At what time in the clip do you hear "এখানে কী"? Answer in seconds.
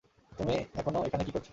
1.07-1.31